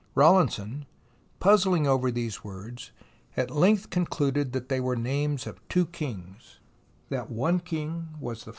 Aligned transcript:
Rawlinson, 0.15 0.87
puzzling 1.39 1.85
over 1.85 2.09
these 2.09 2.43
words, 2.43 2.91
at 3.37 3.51
length 3.51 3.91
concluded 3.91 4.51
they 4.51 4.79
were 4.79 4.95
the 4.95 5.01
names 5.03 5.45
of 5.45 5.61
two 5.69 5.85
kings, 5.85 6.57
that 7.09 7.29
one 7.29 7.59
king 7.59 8.07
was 8.19 8.43
the" 8.45 8.49
rrr.! 8.49 8.49